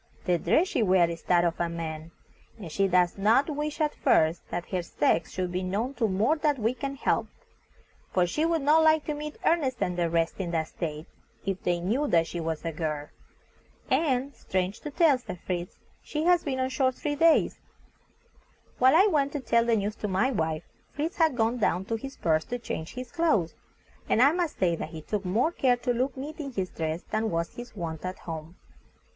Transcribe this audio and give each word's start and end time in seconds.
The 0.25 0.39
dress 0.39 0.69
she 0.69 0.81
wears 0.81 1.11
is 1.11 1.21
that 1.25 1.45
of 1.45 1.59
a 1.59 1.69
man, 1.69 2.09
and 2.57 2.71
she 2.71 2.87
does 2.87 3.19
not 3.19 3.51
wish 3.51 3.79
at 3.79 3.93
first 3.93 4.41
that 4.49 4.69
her 4.69 4.81
sex 4.81 5.29
should 5.29 5.51
be 5.51 5.61
known 5.61 5.93
to 5.93 6.07
more 6.07 6.35
that 6.37 6.57
we 6.57 6.73
can 6.73 6.95
help, 6.95 7.27
for 8.11 8.25
she 8.25 8.43
would 8.43 8.63
not 8.63 8.81
like 8.81 9.05
to 9.05 9.13
meet 9.13 9.37
Ernest 9.45 9.77
and 9.79 9.95
the 9.99 10.09
rest 10.09 10.39
in 10.39 10.49
that 10.49 10.69
state, 10.69 11.05
if 11.45 11.61
they 11.61 11.79
knew 11.79 12.07
that 12.07 12.25
she 12.25 12.39
was 12.39 12.65
a 12.65 12.71
girl. 12.71 13.09
And, 13.91 14.33
strange 14.33 14.79
to 14.79 14.89
tell," 14.89 15.19
said 15.19 15.39
Fritz, 15.45 15.77
"she 16.01 16.23
has 16.23 16.43
been 16.43 16.59
on 16.59 16.69
shore 16.69 16.91
three 16.91 17.13
years." 17.15 17.59
While 18.79 18.95
I 18.95 19.05
went 19.05 19.31
to 19.33 19.39
tell 19.39 19.65
the 19.65 19.75
news 19.75 19.95
to 19.97 20.07
my 20.07 20.31
wife, 20.31 20.63
Fritz 20.89 21.17
had 21.17 21.37
gone 21.37 21.59
down 21.59 21.85
to 21.85 21.95
his 21.95 22.17
berth 22.17 22.49
to 22.49 22.57
change 22.57 22.95
his 22.95 23.11
clothes, 23.11 23.53
and 24.09 24.19
I 24.19 24.31
must 24.31 24.57
say 24.57 24.75
that 24.77 24.89
he 24.89 25.03
took 25.03 25.23
more 25.25 25.51
care 25.51 25.77
to 25.77 25.93
look 25.93 26.17
neat 26.17 26.39
in 26.39 26.53
his 26.53 26.71
dress 26.71 27.03
than 27.03 27.29
was 27.29 27.53
his 27.53 27.75
wont 27.75 28.03
at 28.03 28.17
home. 28.17 28.55